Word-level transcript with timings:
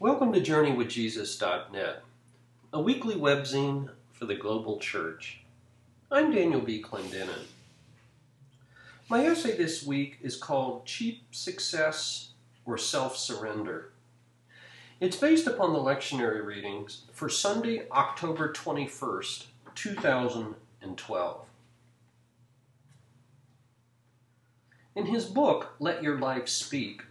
Welcome 0.00 0.32
to 0.32 0.40
JourneyWithJesus.net, 0.40 2.02
a 2.72 2.80
weekly 2.80 3.14
webzine 3.14 3.90
for 4.12 4.26
the 4.26 4.34
global 4.34 4.80
church. 4.80 5.42
I'm 6.10 6.32
Daniel 6.32 6.60
B. 6.60 6.82
Clendenin. 6.82 7.44
My 9.08 9.24
essay 9.24 9.56
this 9.56 9.86
week 9.86 10.18
is 10.20 10.36
called 10.36 10.84
Cheap 10.84 11.22
Success 11.30 12.30
or 12.66 12.76
Self 12.76 13.16
Surrender. 13.16 13.92
It's 14.98 15.16
based 15.16 15.46
upon 15.46 15.72
the 15.72 15.78
lectionary 15.78 16.44
readings 16.44 17.02
for 17.12 17.28
Sunday, 17.28 17.88
October 17.92 18.52
21st, 18.52 19.44
2012. 19.76 21.46
In 24.96 25.06
his 25.06 25.24
book, 25.26 25.76
Let 25.78 26.02
Your 26.02 26.18
Life 26.18 26.48
Speak, 26.48 27.02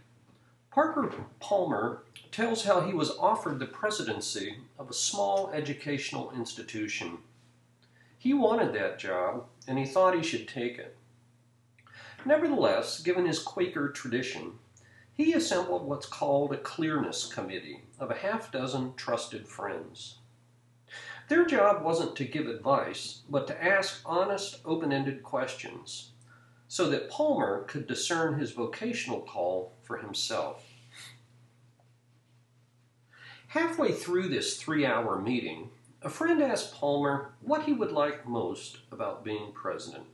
Parker 0.74 1.08
Palmer 1.38 2.02
tells 2.32 2.64
how 2.64 2.80
he 2.80 2.92
was 2.92 3.16
offered 3.18 3.60
the 3.60 3.66
presidency 3.66 4.56
of 4.76 4.90
a 4.90 4.92
small 4.92 5.52
educational 5.52 6.32
institution. 6.32 7.18
He 8.18 8.34
wanted 8.34 8.72
that 8.72 8.98
job, 8.98 9.44
and 9.68 9.78
he 9.78 9.84
thought 9.84 10.16
he 10.16 10.22
should 10.24 10.48
take 10.48 10.76
it. 10.78 10.96
Nevertheless, 12.26 12.98
given 12.98 13.24
his 13.24 13.38
Quaker 13.38 13.90
tradition, 13.90 14.58
he 15.12 15.32
assembled 15.32 15.86
what's 15.86 16.06
called 16.06 16.52
a 16.52 16.56
clearness 16.56 17.32
committee 17.32 17.82
of 18.00 18.10
a 18.10 18.16
half 18.16 18.50
dozen 18.50 18.94
trusted 18.96 19.46
friends. 19.46 20.16
Their 21.28 21.46
job 21.46 21.84
wasn't 21.84 22.16
to 22.16 22.24
give 22.24 22.48
advice, 22.48 23.20
but 23.30 23.46
to 23.46 23.64
ask 23.64 24.00
honest, 24.04 24.58
open 24.64 24.92
ended 24.92 25.22
questions 25.22 26.13
so 26.68 26.88
that 26.90 27.10
Palmer 27.10 27.64
could 27.64 27.86
discern 27.86 28.38
his 28.38 28.52
vocational 28.52 29.20
call 29.20 29.72
for 29.82 29.98
himself. 29.98 30.64
Halfway 33.48 33.92
through 33.92 34.28
this 34.28 34.56
three 34.56 34.84
hour 34.84 35.20
meeting, 35.20 35.70
a 36.02 36.10
friend 36.10 36.42
asked 36.42 36.74
Palmer 36.74 37.30
what 37.40 37.64
he 37.64 37.72
would 37.72 37.92
like 37.92 38.26
most 38.26 38.78
about 38.90 39.24
being 39.24 39.52
president. 39.52 40.04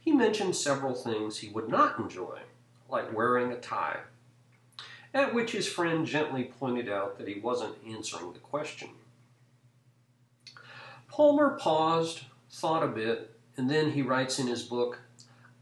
He 0.00 0.12
mentioned 0.12 0.54
several 0.54 0.94
things 0.94 1.38
he 1.38 1.48
would 1.48 1.68
not 1.68 1.98
enjoy, 1.98 2.40
like 2.88 3.16
wearing 3.16 3.50
a 3.50 3.58
tie, 3.58 4.00
at 5.12 5.34
which 5.34 5.52
his 5.52 5.66
friend 5.66 6.06
gently 6.06 6.44
pointed 6.44 6.88
out 6.88 7.18
that 7.18 7.26
he 7.28 7.40
wasn't 7.40 7.76
answering 7.86 8.32
the 8.32 8.38
question. 8.38 8.90
Palmer 11.08 11.58
paused, 11.58 12.22
thought 12.50 12.82
a 12.82 12.88
bit, 12.88 13.36
and 13.56 13.70
then 13.70 13.92
he 13.92 14.02
writes 14.02 14.38
in 14.38 14.46
his 14.46 14.62
book, 14.62 14.98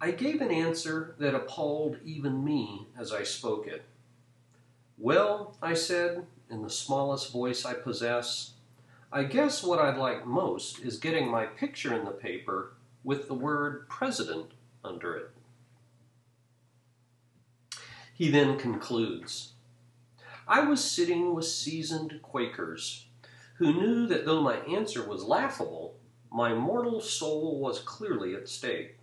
I 0.04 0.10
gave 0.10 0.40
an 0.40 0.50
answer 0.50 1.14
that 1.18 1.32
appalled 1.32 1.98
even 2.04 2.44
me 2.44 2.88
as 2.98 3.12
I 3.12 3.22
spoke 3.22 3.68
it. 3.68 3.84
Well, 4.98 5.56
I 5.62 5.74
said, 5.74 6.26
in 6.50 6.62
the 6.62 6.70
smallest 6.70 7.30
voice 7.30 7.64
I 7.64 7.74
possess. 7.74 8.54
I 9.12 9.22
guess 9.22 9.62
what 9.62 9.78
I'd 9.78 9.96
like 9.96 10.26
most 10.26 10.80
is 10.80 10.98
getting 10.98 11.28
my 11.28 11.46
picture 11.46 11.94
in 11.94 12.04
the 12.04 12.10
paper 12.10 12.72
with 13.04 13.28
the 13.28 13.34
word 13.34 13.88
president 13.88 14.50
under 14.82 15.14
it. 15.14 15.30
He 18.12 18.28
then 18.28 18.58
concludes 18.58 19.52
I 20.48 20.64
was 20.64 20.82
sitting 20.82 21.32
with 21.32 21.44
seasoned 21.44 22.18
Quakers 22.22 23.06
who 23.58 23.72
knew 23.72 24.08
that 24.08 24.26
though 24.26 24.42
my 24.42 24.56
answer 24.62 25.06
was 25.06 25.22
laughable, 25.22 25.94
my 26.28 26.52
mortal 26.54 27.00
soul 27.00 27.60
was 27.60 27.78
clearly 27.78 28.34
at 28.34 28.48
stake. 28.48 28.96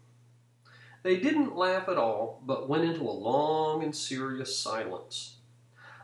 They 1.04 1.18
didn't 1.18 1.56
laugh 1.56 1.88
at 1.88 1.98
all, 1.98 2.42
but 2.46 2.70
went 2.70 2.84
into 2.84 3.04
a 3.04 3.12
long 3.12 3.84
and 3.84 3.96
serious 3.96 4.58
silence 4.58 5.40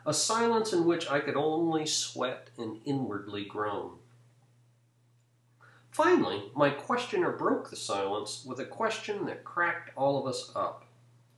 a 0.05 0.13
silence 0.13 0.71
in 0.71 0.85
which 0.85 1.09
I 1.09 1.19
could 1.19 1.35
only 1.35 1.85
sweat 1.85 2.51
and 2.57 2.79
inwardly 2.85 3.43
groan. 3.43 3.97
Finally, 5.89 6.51
my 6.55 6.69
questioner 6.69 7.31
broke 7.31 7.69
the 7.69 7.75
silence 7.75 8.45
with 8.45 8.59
a 8.59 8.65
question 8.65 9.25
that 9.25 9.43
cracked 9.43 9.89
all 9.95 10.19
of 10.19 10.27
us 10.27 10.51
up, 10.55 10.85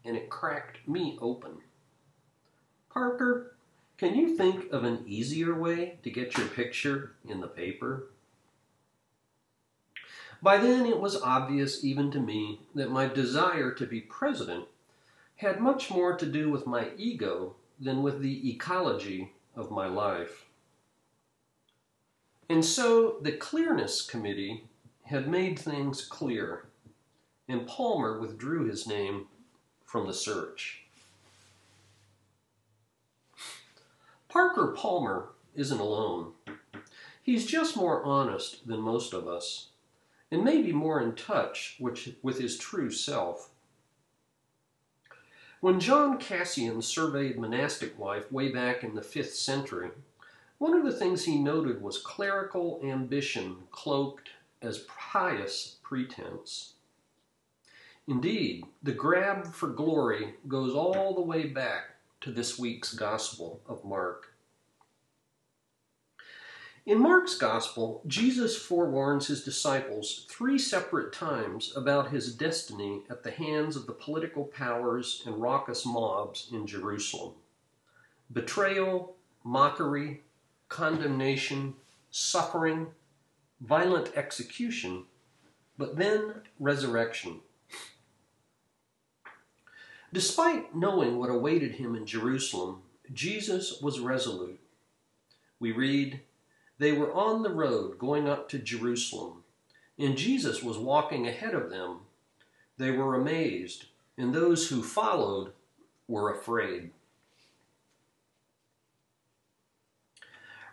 and 0.03 0.17
it 0.17 0.29
cracked 0.29 0.85
me 0.87 1.17
open. 1.21 1.59
Parker, 2.89 3.55
can 3.97 4.15
you 4.15 4.35
think 4.35 4.71
of 4.71 4.83
an 4.83 5.03
easier 5.05 5.53
way 5.53 5.99
to 6.03 6.09
get 6.09 6.37
your 6.37 6.47
picture 6.47 7.13
in 7.27 7.39
the 7.39 7.47
paper? 7.47 8.09
By 10.41 10.57
then, 10.57 10.85
it 10.85 10.99
was 10.99 11.21
obvious 11.21 11.83
even 11.83 12.11
to 12.11 12.19
me 12.19 12.61
that 12.75 12.91
my 12.91 13.07
desire 13.07 13.71
to 13.71 13.85
be 13.85 14.01
president 14.01 14.65
had 15.37 15.59
much 15.59 15.89
more 15.89 16.15
to 16.15 16.25
do 16.25 16.49
with 16.49 16.67
my 16.67 16.89
ego 16.97 17.55
than 17.79 18.03
with 18.03 18.21
the 18.21 18.49
ecology 18.49 19.33
of 19.55 19.71
my 19.71 19.87
life. 19.87 20.45
And 22.49 22.63
so 22.63 23.17
the 23.21 23.33
Clearness 23.33 24.05
Committee 24.05 24.65
had 25.03 25.27
made 25.27 25.57
things 25.57 26.01
clear, 26.03 26.65
and 27.47 27.67
Palmer 27.67 28.19
withdrew 28.19 28.65
his 28.65 28.87
name 28.87 29.27
from 29.85 30.07
the 30.07 30.13
search. 30.13 30.83
Parker 34.29 34.73
Palmer 34.77 35.29
isn't 35.55 35.79
alone. 35.79 36.33
He's 37.23 37.45
just 37.45 37.75
more 37.75 38.03
honest 38.03 38.67
than 38.67 38.81
most 38.81 39.13
of 39.13 39.27
us, 39.27 39.69
and 40.31 40.43
maybe 40.43 40.71
more 40.71 41.01
in 41.01 41.15
touch 41.15 41.77
with, 41.79 42.15
with 42.21 42.39
his 42.39 42.57
true 42.57 42.91
self. 42.91 43.49
When 45.59 45.79
John 45.79 46.19
Cassian 46.19 46.81
surveyed 46.81 47.39
monastic 47.39 47.97
life 47.97 48.31
way 48.31 48.51
back 48.51 48.83
in 48.83 48.93
the 48.93 49.01
5th 49.01 49.33
century, 49.33 49.89
one 50.59 50.73
of 50.75 50.85
the 50.85 50.91
things 50.91 51.25
he 51.25 51.37
noted 51.37 51.81
was 51.81 51.97
clerical 51.97 52.79
ambition 52.83 53.57
cloaked 53.71 54.29
as 54.61 54.85
pious 54.87 55.77
pretense. 55.81 56.73
Indeed, 58.07 58.65
the 58.81 58.93
grab 58.93 59.53
for 59.53 59.67
glory 59.67 60.35
goes 60.47 60.73
all 60.73 61.13
the 61.13 61.21
way 61.21 61.47
back 61.47 61.95
to 62.21 62.31
this 62.31 62.57
week's 62.57 62.93
Gospel 62.93 63.61
of 63.67 63.83
Mark. 63.83 64.33
In 66.87 67.01
Mark's 67.01 67.35
Gospel, 67.35 68.01
Jesus 68.07 68.57
forewarns 68.57 69.27
his 69.27 69.43
disciples 69.43 70.25
three 70.29 70.57
separate 70.57 71.11
times 71.11 71.73
about 71.75 72.11
his 72.11 72.33
destiny 72.33 73.01
at 73.09 73.23
the 73.23 73.31
hands 73.31 73.75
of 73.75 73.87
the 73.87 73.91
political 73.91 74.45
powers 74.45 75.21
and 75.25 75.41
raucous 75.41 75.85
mobs 75.85 76.47
in 76.49 76.65
Jerusalem 76.65 77.33
betrayal, 78.31 79.17
mockery, 79.43 80.21
condemnation, 80.69 81.73
suffering, 82.09 82.87
violent 83.59 84.15
execution, 84.15 85.03
but 85.77 85.97
then 85.97 86.35
resurrection. 86.57 87.41
Despite 90.13 90.73
knowing 90.73 91.19
what 91.19 91.29
awaited 91.29 91.73
him 91.73 91.97
in 91.97 92.05
Jerusalem, 92.05 92.83
Jesus 93.11 93.81
was 93.81 93.99
resolute. 93.99 94.61
We 95.59 95.73
read, 95.73 96.21
they 96.79 96.91
were 96.91 97.13
on 97.13 97.41
the 97.41 97.53
road 97.53 97.97
going 97.97 98.27
up 98.27 98.49
to 98.49 98.59
Jerusalem, 98.59 99.43
and 99.97 100.17
Jesus 100.17 100.61
was 100.61 100.77
walking 100.77 101.27
ahead 101.27 101.53
of 101.53 101.69
them. 101.69 102.01
They 102.77 102.91
were 102.91 103.15
amazed, 103.15 103.85
and 104.17 104.33
those 104.33 104.69
who 104.69 104.83
followed 104.83 105.53
were 106.07 106.31
afraid. 106.31 106.91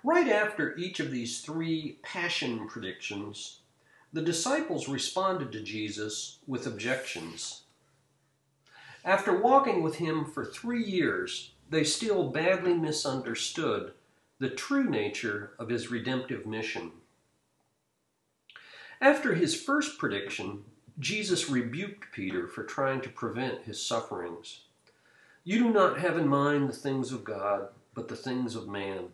Right 0.03 0.28
after 0.28 0.76
each 0.76 1.00
of 1.00 1.10
these 1.10 1.41
three 1.41 1.98
passion 2.03 2.69
predictions, 2.69 3.60
the 4.12 4.20
disciples 4.20 4.87
responded 4.87 5.50
to 5.53 5.62
Jesus 5.62 6.38
with 6.47 6.66
objections. 6.66 7.62
After 9.03 9.41
walking 9.41 9.82
with 9.82 9.97
him 9.97 10.26
for 10.26 10.44
three 10.44 10.84
years, 10.84 11.53
they 11.70 11.84
still 11.84 12.31
badly 12.31 12.75
misunderstood 12.75 13.94
the 14.38 14.50
true 14.50 14.84
nature 14.84 15.52
of 15.58 15.69
his 15.69 15.90
redemptive 15.90 16.46
mission. 16.46 16.90
After 19.00 19.34
his 19.34 19.60
first 19.60 19.98
prediction, 19.98 20.64
Jesus 20.98 21.50
rebuked 21.50 22.12
Peter 22.12 22.46
for 22.46 22.64
trying 22.64 23.00
to 23.02 23.08
prevent 23.08 23.64
his 23.64 23.84
sufferings. 23.84 24.60
You 25.44 25.58
do 25.58 25.70
not 25.70 25.98
have 25.98 26.16
in 26.16 26.26
mind 26.26 26.69
the 26.69 26.72
things 26.72 27.12
of 27.12 27.25
God, 27.25 27.69
but 27.94 28.08
the 28.08 28.16
things 28.16 28.54
of 28.54 28.69
man. 28.69 29.08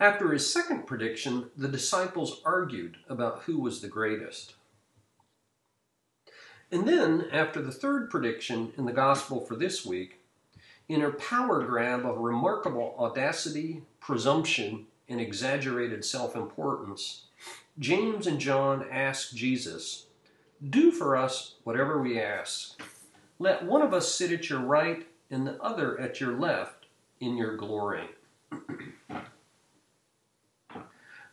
After 0.00 0.32
his 0.32 0.52
second 0.52 0.86
prediction, 0.86 1.50
the 1.56 1.68
disciples 1.68 2.40
argued 2.44 2.96
about 3.08 3.42
who 3.42 3.60
was 3.60 3.80
the 3.80 3.88
greatest. 3.88 4.54
And 6.72 6.88
then, 6.88 7.26
after 7.30 7.62
the 7.62 7.70
third 7.70 8.10
prediction 8.10 8.72
in 8.76 8.86
the 8.86 8.92
gospel 8.92 9.44
for 9.44 9.54
this 9.54 9.86
week, 9.86 10.21
in 10.88 11.00
her 11.00 11.12
power 11.12 11.64
grab 11.64 12.04
of 12.04 12.18
remarkable 12.18 12.94
audacity, 12.98 13.82
presumption, 14.00 14.86
and 15.08 15.20
exaggerated 15.20 16.04
self 16.04 16.36
importance, 16.36 17.24
James 17.78 18.26
and 18.26 18.38
John 18.38 18.86
ask 18.90 19.34
Jesus, 19.34 20.06
Do 20.68 20.90
for 20.90 21.16
us 21.16 21.54
whatever 21.64 22.00
we 22.00 22.20
ask. 22.20 22.80
Let 23.38 23.64
one 23.64 23.82
of 23.82 23.94
us 23.94 24.14
sit 24.14 24.32
at 24.32 24.48
your 24.50 24.60
right 24.60 25.06
and 25.30 25.46
the 25.46 25.60
other 25.62 25.98
at 25.98 26.20
your 26.20 26.38
left 26.38 26.86
in 27.20 27.36
your 27.36 27.56
glory. 27.56 28.08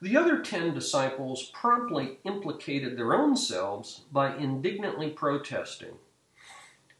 The 0.01 0.15
other 0.15 0.41
ten 0.41 0.73
disciples 0.73 1.51
promptly 1.53 2.19
implicated 2.23 2.95
their 2.95 3.13
own 3.13 3.35
selves 3.35 4.03
by 4.13 4.33
indignantly 4.33 5.09
protesting. 5.09 5.97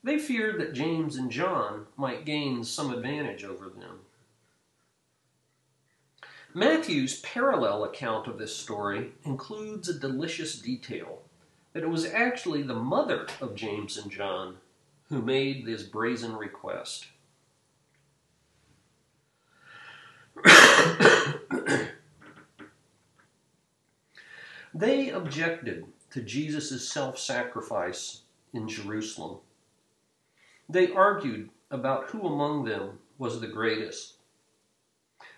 They 0.04 0.18
feared 0.18 0.60
that 0.60 0.74
James 0.74 1.18
and 1.18 1.30
John 1.30 1.88
might 1.98 2.26
gain 2.26 2.64
some 2.64 2.94
advantage 2.94 3.44
over 3.44 3.70
them. 3.70 4.00
Matthew's 6.54 7.20
parallel 7.20 7.84
account 7.84 8.28
of 8.28 8.38
this 8.40 8.56
story 8.56 9.12
includes 9.24 9.88
a 9.88 10.00
delicious 10.00 10.58
detail 10.58 11.22
that 11.74 11.84
it 11.84 11.90
was 11.90 12.06
actually 12.06 12.64
the 12.64 12.74
mother 12.74 13.28
of 13.40 13.56
James 13.56 13.98
and 13.98 14.10
John 14.12 14.58
who 15.10 15.22
made 15.22 15.66
this 15.66 15.84
brazen 15.84 16.36
request. 16.36 17.08
they 24.74 25.10
objected 25.10 25.86
to 26.12 26.22
Jesus' 26.22 26.90
self 26.90 27.20
sacrifice 27.20 28.22
in 28.54 28.68
Jerusalem. 28.68 29.40
They 30.70 30.92
argued 30.92 31.50
about 31.72 32.10
who 32.10 32.28
among 32.28 32.66
them 32.66 33.00
was 33.18 33.42
the 33.42 33.48
greatest. 33.48 34.14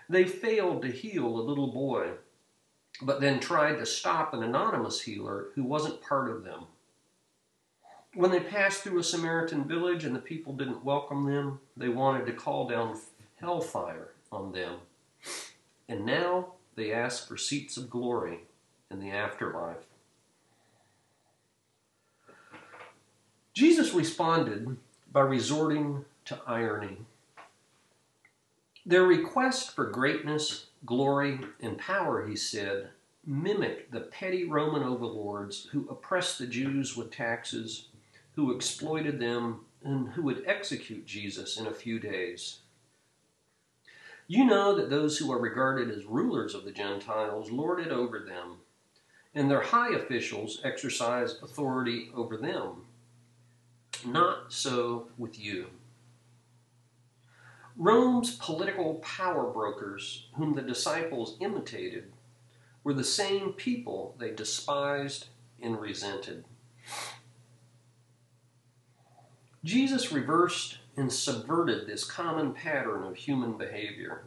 They 0.10 0.26
failed 0.26 0.82
to 0.82 0.92
heal 0.92 1.26
a 1.26 1.48
little 1.48 1.72
boy, 1.72 2.12
but 3.02 3.22
then 3.22 3.40
tried 3.40 3.78
to 3.78 3.86
stop 3.86 4.34
an 4.34 4.44
anonymous 4.44 5.00
healer 5.02 5.48
who 5.56 5.64
wasn't 5.64 6.02
part 6.02 6.30
of 6.30 6.44
them. 6.44 6.66
When 8.14 8.30
they 8.30 8.42
passed 8.42 8.84
through 8.84 9.00
a 9.00 9.04
Samaritan 9.04 9.64
village 9.64 10.04
and 10.04 10.14
the 10.14 10.20
people 10.20 10.52
didn't 10.54 10.84
welcome 10.84 11.26
them, 11.26 11.62
they 11.78 11.88
wanted 11.88 12.26
to 12.26 12.34
call 12.34 12.68
down 12.68 13.00
hellfire 13.40 14.10
on 14.34 14.52
them. 14.52 14.80
And 15.88 16.06
now 16.06 16.56
they 16.76 16.92
ask 16.92 17.26
for 17.26 17.38
seats 17.38 17.78
of 17.78 17.90
glory 17.90 18.42
in 18.90 19.00
the 19.00 19.12
afterlife. 19.12 19.86
Jesus 23.54 23.94
responded 23.94 24.78
by 25.12 25.22
resorting 25.22 26.06
to 26.26 26.40
irony. 26.48 26.98
Their 28.86 29.04
request 29.04 29.76
for 29.76 29.86
greatness, 29.86 30.68
glory, 30.86 31.40
and 31.60 31.78
power, 31.78 32.26
he 32.26 32.36
said, 32.36 32.90
mimicked 33.26 33.92
the 33.92 34.02
petty 34.02 34.46
Roman 34.46 34.84
overlords 34.84 35.68
who 35.72 35.88
oppressed 35.90 36.40
the 36.40 36.48
Jews 36.48 36.98
with 36.98 37.12
taxes, 37.12 37.90
who 38.36 38.56
exploited 38.56 39.20
them, 39.20 39.62
and 39.84 40.10
who 40.10 40.24
would 40.24 40.44
execute 40.48 41.06
Jesus 41.06 41.58
in 41.58 41.68
a 41.68 41.74
few 41.74 42.00
days. 42.00 42.60
You 44.28 44.46
know 44.46 44.76
that 44.76 44.90
those 44.90 45.18
who 45.18 45.32
are 45.32 45.40
regarded 45.40 45.92
as 45.92 46.06
rulers 46.06 46.56
of 46.56 46.64
the 46.64 46.72
Gentiles 46.72 47.52
lord 47.52 47.80
it 47.80 47.92
over 47.92 48.20
them, 48.20 48.58
and 49.36 49.52
their 49.52 49.62
high 49.62 49.94
officials 49.94 50.62
exercise 50.64 51.38
authority 51.44 52.10
over 52.16 52.38
them. 52.38 52.86
Not 54.06 54.52
so 54.52 55.10
with 55.18 55.40
you. 55.40 55.68
Rome's 57.78 58.36
political 58.36 58.96
power 58.96 59.50
brokers, 59.52 60.28
whom 60.36 60.54
the 60.54 60.62
disciples 60.62 61.38
imitated, 61.40 62.12
were 62.84 62.94
the 62.94 63.04
same 63.04 63.54
people 63.54 64.16
they 64.20 64.32
despised 64.32 65.28
and 65.62 65.80
resented. 65.80 66.44
Jesus 69.64 70.12
reversed 70.12 70.80
and 70.98 71.12
subverted 71.12 71.88
this 71.88 72.04
common 72.04 72.54
pattern 72.54 73.04
of 73.04 73.16
human 73.16 73.58
behavior. 73.58 74.24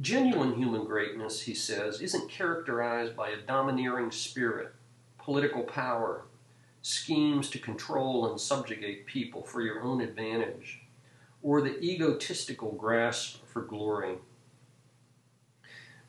Genuine 0.00 0.54
human 0.54 0.84
greatness, 0.84 1.40
he 1.42 1.54
says, 1.54 2.00
isn't 2.00 2.30
characterized 2.30 3.16
by 3.16 3.30
a 3.30 3.40
domineering 3.40 4.12
spirit, 4.12 4.72
political 5.18 5.64
power, 5.64 6.22
schemes 6.82 7.50
to 7.50 7.58
control 7.58 8.30
and 8.30 8.40
subjugate 8.40 9.06
people 9.06 9.42
for 9.42 9.60
your 9.60 9.82
own 9.82 10.00
advantage, 10.00 10.80
or 11.42 11.60
the 11.60 11.78
egotistical 11.80 12.72
grasp 12.72 13.44
for 13.46 13.62
glory. 13.62 14.16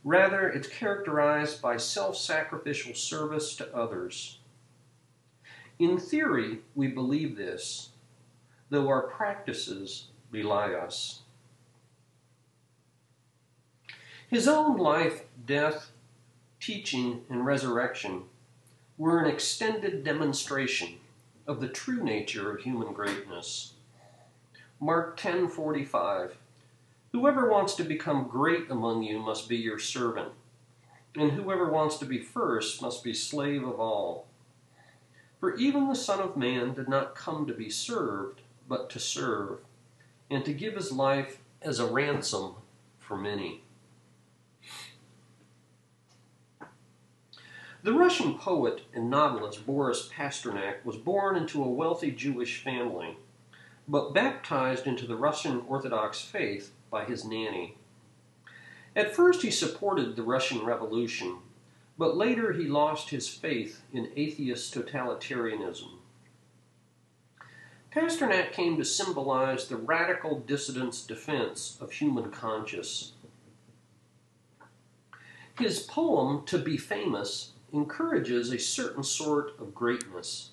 Rather, 0.04 0.48
it's 0.48 0.68
characterized 0.68 1.62
by 1.62 1.78
self 1.78 2.18
sacrificial 2.18 2.94
service 2.94 3.56
to 3.56 3.76
others. 3.76 4.40
In 5.78 5.98
theory, 5.98 6.60
we 6.76 6.88
believe 6.88 7.38
this, 7.38 7.90
though 8.70 8.88
our 8.88 9.04
practices 9.04 10.08
belie 10.32 10.74
us. 10.74 11.22
His 14.30 14.48
own 14.48 14.78
life, 14.78 15.24
death, 15.46 15.92
teaching, 16.60 17.24
and 17.30 17.46
resurrection 17.46 18.24
were 19.00 19.18
an 19.18 19.32
extended 19.32 20.04
demonstration 20.04 21.00
of 21.48 21.62
the 21.62 21.70
true 21.70 22.04
nature 22.04 22.52
of 22.52 22.62
human 22.62 22.92
greatness. 22.92 23.76
Mark 24.78 25.18
10:45 25.18 26.36
Whoever 27.14 27.50
wants 27.50 27.76
to 27.76 27.84
become 27.86 28.28
great 28.28 28.70
among 28.70 29.04
you 29.04 29.18
must 29.18 29.48
be 29.48 29.56
your 29.56 29.80
servant, 29.80 30.34
and 31.16 31.32
whoever 31.32 31.72
wants 31.72 31.98
to 32.00 32.06
be 32.06 32.20
first 32.20 32.82
must 32.82 33.02
be 33.02 33.14
slave 33.14 33.64
of 33.64 33.80
all. 33.80 34.28
For 35.40 35.56
even 35.56 35.88
the 35.88 35.96
Son 35.96 36.20
of 36.20 36.36
Man 36.36 36.74
did 36.74 36.90
not 36.90 37.16
come 37.16 37.48
to 37.48 37.54
be 37.54 37.70
served, 37.70 38.42
but 38.68 38.90
to 38.90 39.00
serve, 39.00 39.62
and 40.30 40.44
to 40.44 40.54
give 40.54 40.76
his 40.76 40.92
life 40.92 41.40
as 41.62 41.80
a 41.80 41.90
ransom 41.90 42.56
for 43.00 43.18
many. 43.18 43.64
The 47.82 47.94
Russian 47.94 48.38
poet 48.38 48.82
and 48.94 49.10
novelist 49.10 49.66
Boris 49.66 50.10
Pasternak 50.14 50.84
was 50.84 50.98
born 50.98 51.38
into 51.38 51.64
a 51.64 51.70
wealthy 51.70 52.12
Jewish 52.12 52.62
family, 52.62 53.18
but 53.88 54.14
baptized 54.14 54.86
into 54.86 55.08
the 55.08 55.16
Russian 55.16 55.64
Orthodox 55.66 56.20
faith 56.20 56.74
by 56.92 57.06
his 57.06 57.24
nanny. 57.24 57.78
At 58.98 59.16
first, 59.16 59.44
he 59.44 59.52
supported 59.52 60.18
the 60.18 60.24
Russian 60.24 60.66
Revolution, 60.66 61.38
but 61.98 62.18
later 62.18 62.52
he 62.52 62.66
lost 62.66 63.12
his 63.12 63.30
faith 63.30 63.82
in 63.94 64.12
atheist 64.18 64.74
totalitarianism. 64.74 66.00
Pasternak 67.96 68.52
came 68.52 68.76
to 68.76 68.84
symbolize 68.84 69.68
the 69.68 69.78
radical 69.78 70.42
dissident's 70.42 71.02
defense 71.02 71.78
of 71.80 71.94
human 71.94 72.30
conscience. 72.30 73.14
His 75.58 75.80
poem, 75.80 76.46
To 76.46 76.58
Be 76.58 76.76
Famous, 76.76 77.54
encourages 77.74 78.52
a 78.52 78.60
certain 78.60 79.04
sort 79.04 79.60
of 79.60 79.76
greatness, 79.76 80.52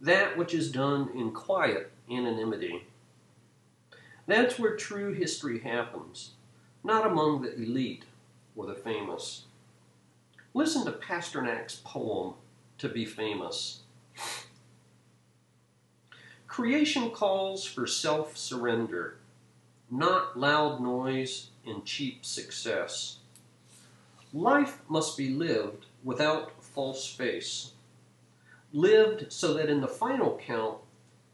that 0.00 0.36
which 0.36 0.54
is 0.54 0.70
done 0.70 1.10
in 1.14 1.32
quiet 1.32 1.90
anonymity. 2.10 2.84
That's 4.26 4.58
where 4.58 4.76
true 4.76 5.12
history 5.12 5.60
happens, 5.60 6.32
not 6.82 7.06
among 7.06 7.42
the 7.42 7.54
elite 7.54 8.04
or 8.56 8.66
the 8.66 8.74
famous. 8.74 9.44
Listen 10.54 10.84
to 10.84 10.92
Pasternak's 10.92 11.80
poem, 11.84 12.34
To 12.78 12.88
Be 12.88 13.04
Famous. 13.04 13.80
Creation 16.46 17.10
calls 17.10 17.64
for 17.64 17.86
self 17.86 18.36
surrender, 18.36 19.16
not 19.90 20.38
loud 20.38 20.80
noise 20.80 21.48
and 21.66 21.84
cheap 21.84 22.24
success. 22.24 23.18
Life 24.32 24.78
must 24.88 25.16
be 25.16 25.28
lived 25.30 25.86
without 26.04 26.62
false 26.62 27.08
face, 27.08 27.72
lived 28.72 29.32
so 29.32 29.54
that 29.54 29.70
in 29.70 29.80
the 29.80 29.88
final 29.88 30.38
count 30.44 30.78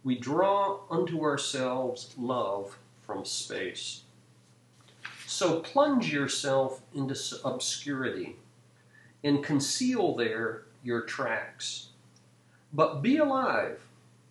we 0.03 0.17
draw 0.17 0.81
unto 0.91 1.23
ourselves 1.23 2.15
love 2.17 2.79
from 3.03 3.25
space. 3.25 4.03
So 5.27 5.61
plunge 5.61 6.13
yourself 6.13 6.81
into 6.95 7.17
obscurity 7.45 8.37
and 9.23 9.45
conceal 9.45 10.15
there 10.15 10.63
your 10.83 11.03
tracks. 11.03 11.89
But 12.73 13.03
be 13.03 13.19
alive, 13.19 13.81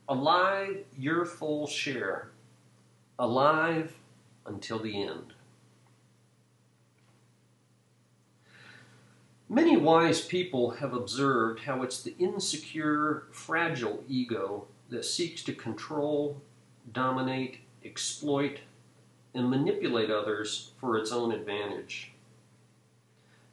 alive 0.08 0.86
your 0.98 1.26
full 1.26 1.68
share, 1.68 2.30
alive 3.18 3.96
until 4.46 4.80
the 4.80 5.04
end. 5.04 5.34
Many 9.52 9.78
wise 9.78 10.22
people 10.22 10.70
have 10.70 10.94
observed 10.94 11.62
how 11.62 11.82
it's 11.82 12.04
the 12.04 12.16
insecure, 12.20 13.24
fragile 13.32 14.04
ego 14.08 14.68
that 14.92 15.04
seeks 15.04 15.44
to 15.46 15.54
control, 15.54 16.40
dominate, 16.94 17.58
exploit, 17.84 18.60
and 19.34 19.50
manipulate 19.50 20.12
others 20.12 20.72
for 20.80 21.00
its 21.00 21.12
own 21.12 21.32
advantage. 21.32 22.12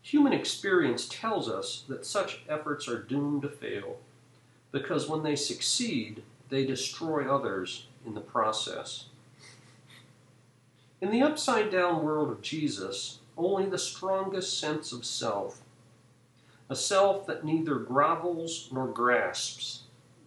Human 0.03 0.35
experience 0.35 1.09
tells 1.09 1.49
us 1.49 1.85
that 1.89 2.05
such 2.05 2.43
efforts 2.47 2.87
are 2.89 3.03
doomed 3.03 3.41
to 3.43 3.49
fail 3.49 3.97
because 4.73 5.09
when 5.09 5.23
they 5.23 5.35
succeed, 5.35 6.23
they 6.51 6.67
destroy 6.67 7.27
others 7.27 7.87
in 8.05 8.13
the 8.13 8.21
process. 8.21 9.07
In 11.01 11.11
the 11.11 11.23
upside 11.23 11.71
down 11.71 12.05
world 12.05 12.31
of 12.31 12.43
Jesus, 12.43 13.21
only 13.39 13.65
the 13.65 13.79
strongest 13.79 14.59
sense 14.59 14.93
of 14.93 15.05
self, 15.07 15.63
a 16.69 16.77
self 16.77 17.27
that 17.27 17.45
neither 17.45 17.77
grovels 17.77 18.69
nor 18.73 18.89
grasps, 18.89 19.83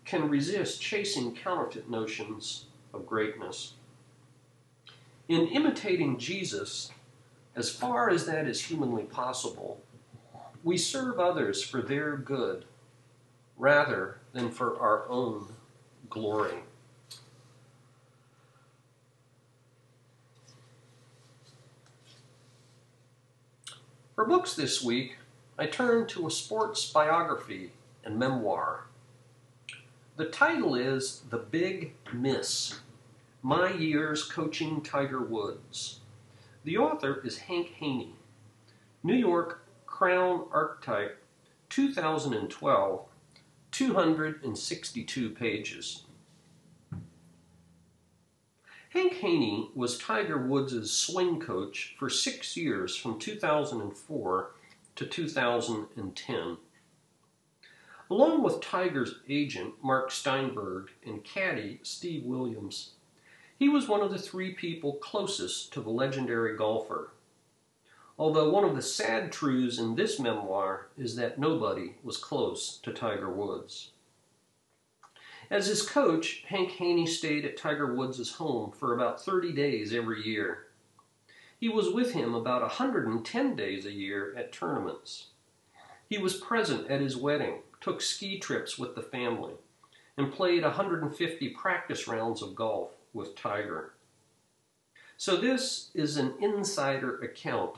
can 0.05 0.27
resist 0.27 0.81
chasing 0.81 1.35
counterfeit 1.35 1.89
notions 1.89 2.65
of 2.93 3.05
greatness. 3.05 3.73
In 5.27 5.47
imitating 5.47 6.17
Jesus, 6.17 6.91
as 7.55 7.69
far 7.69 8.09
as 8.09 8.25
that 8.25 8.47
is 8.47 8.65
humanly 8.65 9.03
possible, 9.03 9.81
we 10.63 10.77
serve 10.77 11.19
others 11.19 11.61
for 11.61 11.81
their 11.81 12.17
good 12.17 12.65
rather 13.55 14.17
than 14.33 14.49
for 14.49 14.79
our 14.79 15.07
own 15.09 15.53
glory. 16.09 16.63
For 24.15 24.25
books 24.25 24.55
this 24.55 24.81
week, 24.81 25.18
I 25.59 25.65
turn 25.65 26.07
to 26.07 26.25
a 26.25 26.31
sports 26.31 26.89
biography 26.89 27.73
and 28.05 28.17
memoir. 28.17 28.85
The 30.15 30.23
title 30.23 30.73
is 30.73 31.23
The 31.29 31.37
Big 31.37 31.95
Miss 32.13 32.79
My 33.41 33.73
Years 33.73 34.23
Coaching 34.23 34.79
Tiger 34.79 35.21
Woods. 35.21 35.99
The 36.63 36.77
author 36.77 37.21
is 37.25 37.39
Hank 37.39 37.71
Haney. 37.71 38.15
New 39.03 39.17
York 39.17 39.65
Crown 39.85 40.45
Archetype, 40.53 41.21
2012, 41.67 43.05
262 43.71 45.29
pages. 45.31 46.03
Hank 48.91 49.13
Haney 49.15 49.71
was 49.75 49.97
Tiger 49.97 50.37
Woods' 50.37 50.89
swing 50.89 51.37
coach 51.41 51.95
for 51.99 52.09
six 52.09 52.55
years 52.55 52.95
from 52.95 53.19
2004 53.19 54.51
to 54.99 55.05
2010. 55.05 56.57
Along 58.11 58.43
with 58.43 58.59
Tiger's 58.59 59.15
agent, 59.29 59.75
Mark 59.81 60.11
Steinberg, 60.11 60.89
and 61.05 61.23
caddy, 61.23 61.79
Steve 61.83 62.25
Williams, 62.25 62.91
he 63.57 63.69
was 63.69 63.87
one 63.87 64.01
of 64.01 64.11
the 64.11 64.19
three 64.19 64.53
people 64.53 64.95
closest 64.95 65.71
to 65.71 65.79
the 65.79 65.89
legendary 65.89 66.57
golfer. 66.57 67.11
Although 68.17 68.49
one 68.49 68.65
of 68.65 68.75
the 68.75 68.81
sad 68.81 69.31
truths 69.31 69.79
in 69.79 69.95
this 69.95 70.19
memoir 70.19 70.89
is 70.97 71.15
that 71.15 71.39
nobody 71.39 71.93
was 72.03 72.17
close 72.17 72.77
to 72.83 72.91
Tiger 72.91 73.31
Woods. 73.31 73.91
As 75.49 75.67
his 75.67 75.81
coach, 75.81 76.43
Hank 76.47 76.71
Haney 76.71 77.07
stayed 77.07 77.45
at 77.45 77.55
Tiger 77.55 77.95
Woods' 77.95 78.33
home 78.33 78.71
for 78.71 78.93
about 78.93 79.23
30 79.23 79.53
days 79.53 79.93
every 79.93 80.27
year. 80.27 80.65
He 81.59 81.67
was 81.67 81.91
with 81.91 82.13
him 82.13 82.33
about 82.33 82.61
110 82.61 83.55
days 83.55 83.85
a 83.85 83.91
year 83.91 84.33
at 84.37 84.53
tournaments. 84.53 85.27
He 86.09 86.17
was 86.17 86.37
present 86.37 86.89
at 86.89 87.01
his 87.01 87.17
wedding, 87.17 87.59
took 87.81 88.01
ski 88.01 88.39
trips 88.39 88.79
with 88.79 88.95
the 88.95 89.01
family, 89.01 89.53
and 90.17 90.31
played 90.31 90.63
150 90.63 91.49
practice 91.49 92.07
rounds 92.07 92.41
of 92.41 92.55
golf 92.55 92.91
with 93.13 93.35
Tiger. 93.35 93.93
So, 95.17 95.35
this 95.35 95.91
is 95.93 96.15
an 96.15 96.35
insider 96.39 97.19
account 97.19 97.75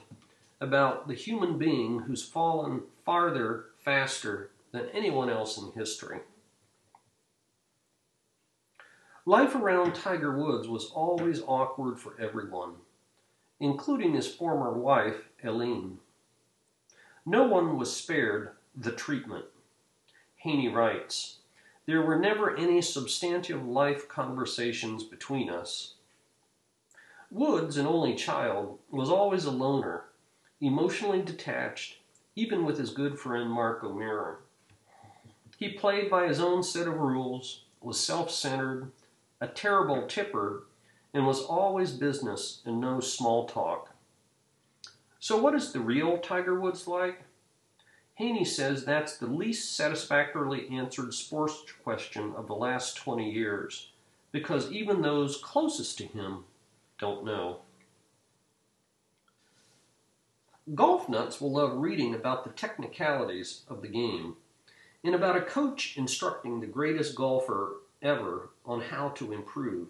about 0.60 1.08
the 1.08 1.16
human 1.16 1.58
being 1.58 2.02
who's 2.02 2.24
fallen 2.24 2.84
farther 3.04 3.66
faster 3.80 4.52
than 4.72 4.90
anyone 4.94 5.28
else 5.28 5.58
in 5.58 5.72
history. 5.72 6.20
Life 9.26 9.56
around 9.56 9.96
Tiger 9.96 10.38
Woods 10.38 10.68
was 10.68 10.92
always 10.92 11.42
awkward 11.48 12.00
for 12.00 12.16
everyone, 12.20 12.76
including 13.62 14.16
his 14.16 14.28
former 14.28 14.74
wife, 14.74 15.30
Eileen. 15.46 16.00
No 17.28 17.44
one 17.44 17.78
was 17.78 17.96
spared 17.96 18.50
the 18.76 18.92
treatment. 18.92 19.46
Haney 20.38 20.68
writes, 20.68 21.38
there 21.86 22.02
were 22.02 22.18
never 22.18 22.58
any 22.58 22.82
substantive 22.82 23.64
life 23.64 24.08
conversations 24.08 25.04
between 25.04 25.48
us. 25.48 25.94
Woods, 27.30 27.78
an 27.78 27.86
only 27.86 28.16
child, 28.16 28.80
was 28.90 29.10
always 29.10 29.46
a 29.46 29.52
loner, 29.52 30.06
emotionally 30.60 31.22
detached, 31.22 32.00
even 32.36 32.66
with 32.66 32.80
his 32.80 32.90
good 32.90 33.20
friend 33.20 33.50
Mark 33.50 33.84
O'Meara. 33.84 34.38
He 35.58 35.70
played 35.70 36.10
by 36.10 36.28
his 36.28 36.40
own 36.40 36.64
set 36.64 36.88
of 36.88 36.96
rules, 36.96 37.66
was 37.80 38.00
self 38.00 38.32
centered, 38.32 38.92
a 39.40 39.48
terrible 39.48 40.08
tipper, 40.08 40.64
and 41.14 41.26
was 41.26 41.42
always 41.42 41.92
business 41.92 42.62
and 42.66 42.80
no 42.80 43.00
small 43.00 43.46
talk. 43.48 43.90
So, 45.20 45.38
what 45.38 45.54
is 45.56 45.72
the 45.72 45.80
real 45.80 46.18
Tiger 46.18 46.60
Woods 46.60 46.88
like? 46.88 47.24
Haney 48.16 48.46
says 48.46 48.84
that's 48.84 49.18
the 49.18 49.28
least 49.28 49.76
satisfactorily 49.76 50.70
answered 50.70 51.14
sports 51.14 51.64
question 51.84 52.34
of 52.36 52.48
the 52.48 52.56
last 52.56 52.98
20 52.98 53.30
years, 53.30 53.90
because 54.32 54.72
even 54.72 55.02
those 55.02 55.38
closest 55.38 55.98
to 55.98 56.06
him 56.06 56.44
don't 57.00 57.26
know. 57.26 57.62
Golf 60.76 61.10
nuts 61.10 61.42
will 61.42 61.52
love 61.52 61.78
reading 61.78 62.14
about 62.14 62.44
the 62.44 62.52
technicalities 62.52 63.62
of 63.68 63.82
the 63.82 63.88
game 63.88 64.36
and 65.04 65.16
about 65.16 65.36
a 65.36 65.42
coach 65.42 65.98
instructing 65.98 66.60
the 66.60 66.68
greatest 66.68 67.16
golfer 67.16 67.78
ever 68.02 68.50
on 68.66 68.82
how 68.82 69.10
to 69.10 69.34
improve. 69.34 69.88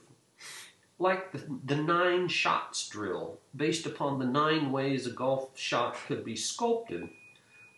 Like 1.01 1.31
the, 1.31 1.43
the 1.65 1.81
nine 1.81 2.27
shots 2.27 2.87
drill, 2.87 3.39
based 3.55 3.87
upon 3.87 4.19
the 4.19 4.25
nine 4.25 4.71
ways 4.71 5.07
a 5.07 5.09
golf 5.09 5.57
shot 5.57 5.97
could 6.05 6.23
be 6.23 6.35
sculpted 6.35 7.09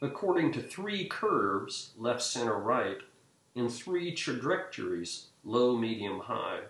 according 0.02 0.52
to 0.52 0.62
three 0.62 1.08
curves, 1.08 1.92
left, 1.98 2.22
center, 2.22 2.60
right, 2.60 2.98
and 3.56 3.72
three 3.72 4.14
trajectories, 4.14 5.28
low, 5.46 5.78
medium, 5.78 6.20
high. 6.20 6.64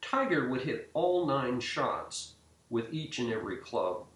Tiger 0.00 0.48
would 0.48 0.62
hit 0.62 0.90
all 0.92 1.24
nine 1.24 1.60
shots 1.60 2.32
with 2.68 2.92
each 2.92 3.20
and 3.20 3.32
every 3.32 3.58
club. 3.58 4.06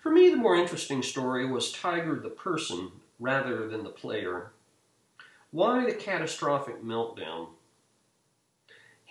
For 0.00 0.10
me, 0.10 0.30
the 0.30 0.36
more 0.36 0.56
interesting 0.56 1.00
story 1.00 1.46
was 1.46 1.70
Tiger 1.70 2.18
the 2.18 2.28
person 2.28 2.90
rather 3.20 3.68
than 3.68 3.84
the 3.84 3.90
player. 3.90 4.50
Why 5.52 5.86
the 5.86 5.94
catastrophic 5.94 6.82
meltdown? 6.82 7.50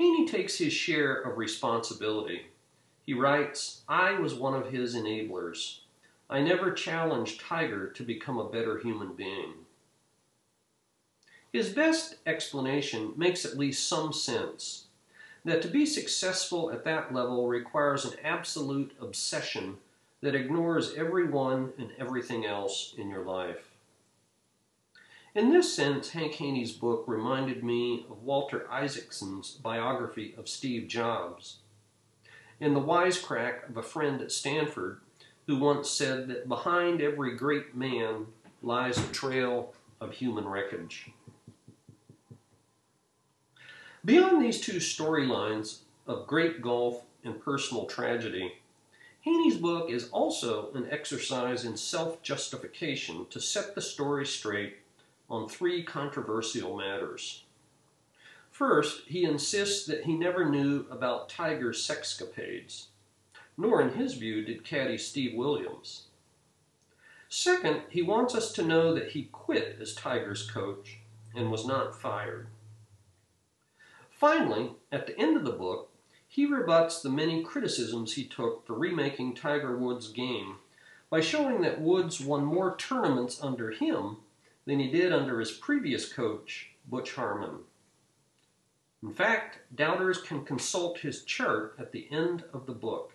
Haney 0.02 0.26
takes 0.26 0.58
his 0.58 0.74
share 0.74 1.14
of 1.14 1.38
responsibility. 1.38 2.48
He 3.06 3.14
writes, 3.14 3.82
I 3.88 4.14
was 4.14 4.34
one 4.34 4.56
of 4.56 4.72
his 4.72 4.96
enablers. 4.96 5.82
I 6.28 6.42
never 6.42 6.72
challenged 6.72 7.40
Tiger 7.40 7.88
to 7.90 8.02
become 8.02 8.40
a 8.40 8.50
better 8.50 8.80
human 8.80 9.14
being. 9.14 9.54
His 11.54 11.70
best 11.70 12.16
explanation 12.26 13.14
makes 13.16 13.46
at 13.46 13.60
least 13.60 13.88
some 13.88 14.12
sense 14.12 14.86
that 15.46 15.62
to 15.62 15.68
be 15.68 15.86
successful 15.86 16.72
at 16.72 16.84
that 16.86 17.14
level 17.14 17.48
requires 17.48 18.04
an 18.04 18.18
absolute 18.24 18.94
obsession 19.00 19.78
that 20.22 20.34
ignores 20.34 20.96
everyone 20.96 21.74
and 21.78 21.92
everything 22.00 22.44
else 22.44 22.96
in 22.98 23.08
your 23.08 23.24
life. 23.24 23.71
In 25.34 25.50
this 25.50 25.74
sense, 25.74 26.10
Hank 26.10 26.34
Haney's 26.34 26.74
book 26.74 27.06
reminded 27.08 27.64
me 27.64 28.06
of 28.10 28.24
Walter 28.24 28.70
Isaacson's 28.70 29.52
biography 29.52 30.36
of 30.38 30.50
Steve 30.50 30.90
Jobs. 30.90 31.60
In 32.60 32.74
The 32.74 32.82
Wisecrack 32.82 33.70
of 33.70 33.78
a 33.78 33.82
Friend 33.82 34.22
at 34.22 34.34
Stanford, 34.34 35.00
who 35.48 35.58
once 35.58 35.90
said 35.90 36.28
that 36.28 36.50
behind 36.50 37.02
every 37.02 37.38
great 37.38 37.74
man 37.74 38.26
lies 38.62 38.98
a 38.98 39.08
trail 39.14 39.74
of 40.02 40.12
human 40.12 40.46
wreckage. 40.46 41.10
Beyond 44.04 44.44
these 44.44 44.60
two 44.60 44.78
storylines 44.78 45.80
of 46.08 46.28
great 46.28 46.62
golf 46.62 47.04
and 47.24 47.42
personal 47.42 47.86
tragedy, 47.86 48.56
Haney's 49.22 49.58
book 49.58 49.90
is 49.90 50.10
also 50.10 50.74
an 50.74 50.88
exercise 50.92 51.64
in 51.64 51.78
self 51.78 52.22
justification 52.22 53.28
to 53.30 53.40
set 53.40 53.76
the 53.76 53.82
story 53.82 54.26
straight 54.26 54.81
on 55.32 55.50
three 55.50 55.82
controversial 55.82 56.78
matters. 56.78 57.46
First, 58.52 59.08
he 59.08 59.24
insists 59.24 59.88
that 59.88 60.04
he 60.04 60.14
never 60.14 60.48
knew 60.48 60.86
about 60.92 61.30
Tiger's 61.30 61.88
sexcapades 61.88 62.88
nor 63.58 63.82
in 63.82 63.94
his 63.94 64.16
view 64.16 64.44
did 64.44 64.64
caddy 64.64 64.98
Steve 64.98 65.36
Williams. 65.36 66.06
Second, 67.30 67.82
he 67.90 68.02
wants 68.02 68.36
us 68.36 68.52
to 68.54 68.64
know 68.64 68.94
that 68.94 69.12
he 69.12 69.30
quit 69.32 69.78
as 69.80 69.94
Tigers 69.94 70.50
coach 70.50 70.98
and 71.36 71.52
was 71.52 71.66
not 71.66 72.00
fired. 72.00 72.48
Finally, 74.10 74.72
at 74.92 75.08
the 75.08 75.18
end 75.18 75.38
of 75.38 75.46
the 75.46 75.52
book, 75.52 75.90
he 76.28 76.46
rebuts 76.46 77.02
the 77.02 77.10
many 77.10 77.44
criticisms 77.44 78.14
he 78.14 78.26
took 78.26 78.66
for 78.66 78.74
remaking 78.74 79.34
Tiger 79.34 79.78
Woods' 79.78 80.10
game 80.10 80.56
by 81.10 81.20
showing 81.20 81.62
that 81.62 81.82
Woods 81.82 82.22
won 82.22 82.44
more 82.44 82.76
tournaments 82.76 83.42
under 83.42 83.72
him 83.72 84.18
than 84.66 84.80
he 84.80 84.90
did 84.90 85.12
under 85.12 85.40
his 85.40 85.52
previous 85.52 86.12
coach, 86.12 86.72
Butch 86.90 87.16
Harmon. 87.16 87.60
In 89.04 89.14
fact, 89.14 89.60
doubters 89.74 90.22
can 90.22 90.46
consult 90.46 91.00
his 91.00 91.24
chart 91.24 91.76
at 91.80 91.92
the 91.92 92.08
end 92.12 92.44
of 92.54 92.66
the 92.66 92.74
book. 92.74 93.14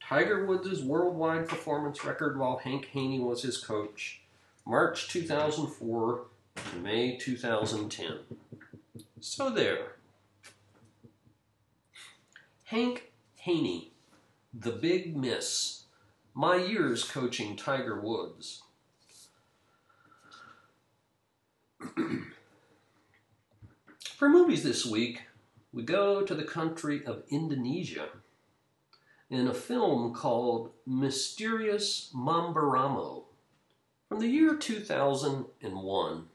Tiger 0.00 0.46
Woods' 0.46 0.82
worldwide 0.82 1.48
performance 1.48 2.04
record 2.04 2.38
while 2.38 2.58
Hank 2.58 2.86
Haney 2.86 3.18
was 3.18 3.42
his 3.42 3.58
coach, 3.58 4.22
March 4.64 5.08
2004 5.08 6.22
to 6.54 6.76
May 6.78 7.16
2010. 7.16 8.18
So 9.20 9.50
there. 9.50 9.96
Hank 12.64 13.12
Haney, 13.40 13.92
the 14.54 14.72
big 14.72 15.16
miss. 15.16 15.84
My 16.34 16.56
years 16.56 17.04
coaching 17.04 17.56
Tiger 17.56 18.00
Woods. 18.00 18.62
For 24.16 24.28
movies 24.28 24.62
this 24.62 24.86
week, 24.86 25.22
we 25.72 25.82
go 25.82 26.22
to 26.22 26.34
the 26.34 26.44
country 26.44 27.04
of 27.04 27.22
Indonesia 27.28 28.08
in 29.28 29.48
a 29.48 29.54
film 29.54 30.14
called 30.14 30.70
Mysterious 30.86 32.10
Mamberamo 32.14 33.24
from 34.08 34.20
the 34.20 34.28
year 34.28 34.54
2001. 34.54 36.28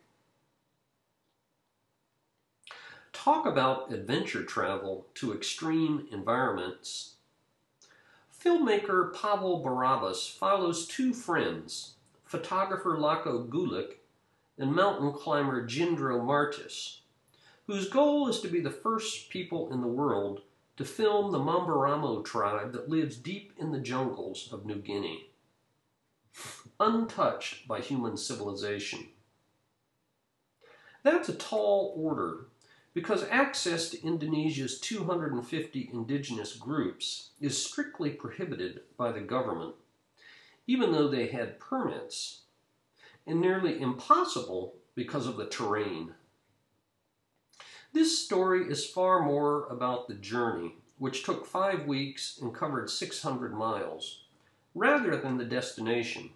Talk 3.14 3.46
about 3.46 3.94
adventure 3.94 4.44
travel 4.44 5.06
to 5.16 5.34
extreme 5.34 6.08
environments. 6.12 7.16
Filmmaker 8.44 9.14
Pavel 9.14 9.64
Barabas 9.64 10.28
follows 10.28 10.88
two 10.88 11.14
friends, 11.14 11.94
photographer 12.26 12.98
Lako 12.98 13.48
Gulik 13.48 14.01
and 14.62 14.76
mountain 14.76 15.12
climber 15.12 15.68
Jindro 15.68 16.24
Martis, 16.24 17.02
whose 17.66 17.90
goal 17.90 18.28
is 18.28 18.40
to 18.42 18.48
be 18.48 18.60
the 18.60 18.70
first 18.70 19.32
people 19.32 19.74
in 19.74 19.82
the 19.82 19.88
world 19.88 20.42
to 20.78 20.86
film 20.86 21.32
the 21.32 21.40
Mamberamo 21.40 22.24
tribe 22.24 22.72
that 22.74 22.88
lives 22.88 23.18
deep 23.18 23.54
in 23.58 23.72
the 23.72 23.80
jungles 23.80 24.50
of 24.54 24.66
New 24.68 24.76
Guinea, 24.76 25.32
untouched 26.80 27.68
by 27.68 27.80
human 27.80 28.16
civilization. 28.18 29.08
That's 31.02 31.30
a 31.30 31.34
tall 31.34 31.96
order 31.98 32.46
because 32.94 33.26
access 33.32 33.90
to 33.90 34.06
Indonesia's 34.06 34.80
250 34.80 35.90
indigenous 35.92 36.56
groups 36.56 37.32
is 37.42 37.66
strictly 37.66 38.12
prohibited 38.12 38.82
by 38.96 39.12
the 39.12 39.22
government, 39.22 39.74
even 40.68 40.92
though 40.92 41.08
they 41.08 41.28
had 41.28 41.60
permits, 41.60 42.42
and 43.26 43.40
nearly 43.40 43.80
impossible 43.80 44.76
because 44.96 45.28
of 45.28 45.38
the 45.38 45.48
terrain. 45.48 46.14
This 47.94 48.18
story 48.18 48.70
is 48.72 48.86
far 48.86 49.22
more 49.22 49.66
about 49.68 50.08
the 50.08 50.14
journey, 50.14 50.76
which 50.98 51.24
took 51.24 51.46
five 51.46 51.86
weeks 51.86 52.40
and 52.42 52.54
covered 52.54 52.90
600 52.90 53.54
miles, 53.54 54.24
rather 54.74 55.18
than 55.18 55.38
the 55.38 55.46
destination, 55.46 56.30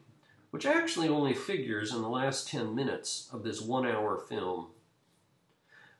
which 0.51 0.65
actually 0.65 1.07
only 1.07 1.33
figures 1.33 1.93
in 1.93 2.01
the 2.01 2.09
last 2.09 2.47
10 2.49 2.75
minutes 2.75 3.29
of 3.31 3.43
this 3.43 3.61
one 3.61 3.85
hour 3.85 4.17
film. 4.17 4.67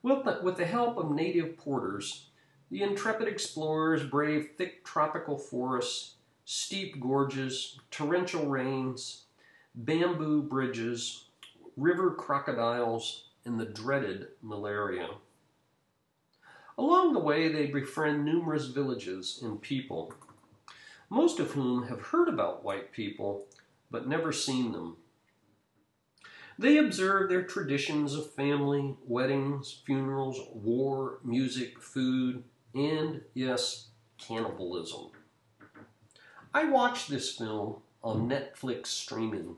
With 0.01 0.23
the, 0.23 0.39
with 0.43 0.57
the 0.57 0.65
help 0.65 0.97
of 0.97 1.11
native 1.11 1.57
porters, 1.57 2.27
the 2.69 2.83
intrepid 2.83 3.27
explorers 3.27 4.03
brave 4.03 4.49
thick 4.57 4.83
tropical 4.83 5.37
forests, 5.37 6.15
steep 6.43 6.99
gorges, 6.99 7.79
torrential 7.91 8.47
rains, 8.47 9.23
bamboo 9.75 10.41
bridges, 10.41 11.25
river 11.75 12.11
crocodiles, 12.11 13.25
and 13.45 13.59
the 13.59 13.65
dreaded 13.65 14.27
malaria. 14.41 15.09
Along 16.77 17.13
the 17.13 17.19
way, 17.19 17.51
they 17.51 17.67
befriend 17.67 18.25
numerous 18.25 18.67
villages 18.67 19.39
and 19.41 19.61
people, 19.61 20.13
most 21.09 21.39
of 21.39 21.51
whom 21.51 21.87
have 21.87 22.01
heard 22.01 22.27
about 22.27 22.63
white 22.63 22.91
people 22.91 23.45
but 23.91 24.07
never 24.07 24.31
seen 24.31 24.71
them. 24.71 24.97
They 26.57 26.77
observe 26.77 27.29
their 27.29 27.43
traditions 27.43 28.13
of 28.13 28.31
family, 28.31 28.95
weddings, 29.05 29.81
funerals, 29.85 30.39
war, 30.53 31.19
music, 31.23 31.81
food, 31.81 32.43
and, 32.73 33.21
yes, 33.33 33.87
cannibalism. 34.17 35.11
I 36.53 36.65
watched 36.65 37.09
this 37.09 37.35
film 37.35 37.77
on 38.01 38.29
Netflix 38.29 38.87
streaming. 38.87 39.57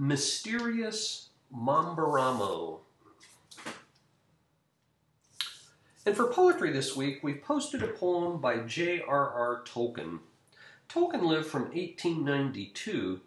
Mysterious 0.00 1.30
Mamberamo 1.52 2.78
And 6.06 6.16
for 6.16 6.28
poetry 6.28 6.70
this 6.70 6.94
week, 6.94 7.18
we've 7.24 7.42
posted 7.42 7.82
a 7.82 7.88
poem 7.88 8.40
by 8.40 8.58
J.R.R. 8.58 9.64
Tolkien. 9.64 10.20
Tolkien 10.88 11.22
lived 11.22 11.46
from 11.46 11.62
1892 11.62 13.20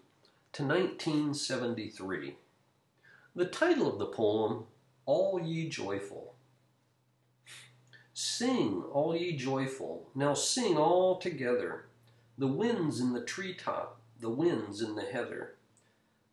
to 0.54 0.64
1973. 0.64 2.38
The 3.36 3.46
title 3.46 3.92
of 3.92 4.00
the 4.00 4.06
poem, 4.06 4.64
All 5.06 5.42
Ye 5.42 5.68
Joyful. 5.68 6.36
Sing, 8.14 8.82
all 8.94 9.14
ye 9.14 9.36
joyful, 9.36 10.08
now 10.16 10.34
sing 10.34 10.78
all 10.78 11.18
together. 11.18 11.88
The 12.38 12.48
winds 12.48 13.02
in 13.02 13.12
the 13.12 13.26
treetop, 13.26 14.00
the 14.22 14.30
winds 14.30 14.82
in 14.82 14.96
the 14.96 15.02
heather. 15.02 15.56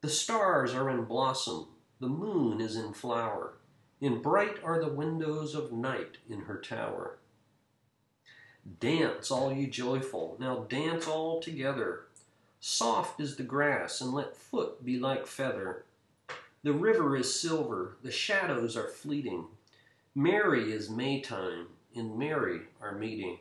The 0.01 0.09
stars 0.09 0.75
are 0.75 0.89
in 0.91 1.05
blossom, 1.05 1.67
the 1.99 2.09
moon 2.09 2.61
is 2.61 2.77
in 2.77 2.93
flower. 2.93 3.55
In 4.01 4.23
bright 4.23 4.63
are 4.63 4.79
the 4.81 4.93
windows 4.93 5.57
of 5.57 5.73
night 5.73 6.19
in 6.31 6.43
her 6.43 6.61
tower. 6.61 7.19
Dance, 8.79 9.31
all 9.33 9.53
ye 9.53 9.67
joyful, 9.67 10.37
now 10.39 10.67
dance 10.69 11.09
all 11.09 11.41
together. 11.41 12.03
Soft 12.61 13.21
is 13.21 13.37
the 13.37 13.43
grass, 13.43 14.01
and 14.01 14.13
let 14.13 14.37
foot 14.37 14.85
be 14.85 15.01
like 15.01 15.27
feather. 15.27 15.85
The 16.63 16.73
river 16.73 17.17
is 17.17 17.41
silver, 17.41 17.97
the 18.03 18.13
shadows 18.13 18.77
are 18.77 18.89
fleeting. 18.89 19.47
Merry 20.15 20.73
is 20.73 20.89
Maytime, 20.89 21.67
and 21.97 22.17
merry 22.17 22.63
our 22.81 22.95
meeting. 22.95 23.39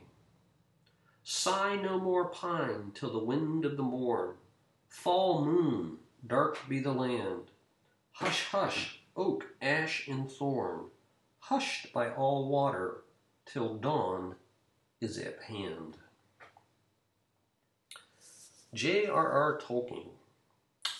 Sigh 1.23 1.75
no 1.75 1.99
more 1.99 2.25
pine 2.25 2.91
till 2.95 3.11
the 3.11 3.23
wind 3.23 3.65
of 3.65 3.77
the 3.77 3.83
morn. 3.83 4.35
Fall 4.87 5.45
moon, 5.45 5.97
dark 6.27 6.59
be 6.67 6.79
the 6.79 6.91
land. 6.91 7.51
Hush, 8.13 8.45
hush, 8.45 9.01
oak, 9.15 9.45
ash, 9.61 10.07
and 10.07 10.29
thorn, 10.31 10.85
hushed 11.39 11.93
by 11.93 12.09
all 12.09 12.49
water, 12.49 13.03
till 13.45 13.75
dawn 13.75 14.35
is 14.99 15.17
at 15.17 15.39
hand. 15.47 15.97
J.R.R. 18.73 19.59
Tolkien, 19.59 20.09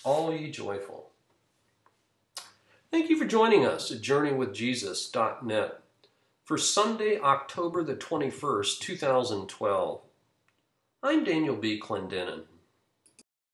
All 0.04 0.34
Ye 0.34 0.50
Joyful. 0.50 1.12
Thank 2.90 3.10
you 3.10 3.18
for 3.18 3.26
joining 3.26 3.66
us 3.66 3.92
at 3.92 4.02
JourneyWithJesus.net 4.02 5.82
for 6.46 6.58
Sunday, 6.58 7.20
October 7.20 7.84
the 7.84 7.96
21st, 7.96 8.80
2012. 8.80 10.02
I'm 11.04 11.24
Daniel 11.26 11.58
B. 11.58 11.80
Clendenin. 11.80 12.44